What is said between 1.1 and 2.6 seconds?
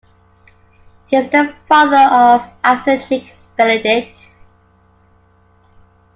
is the father of